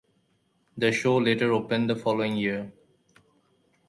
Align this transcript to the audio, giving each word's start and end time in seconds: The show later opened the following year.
The 0.79 0.91
show 0.91 1.17
later 1.17 1.53
opened 1.53 1.91
the 1.91 1.95
following 1.95 2.35
year. 2.35 2.71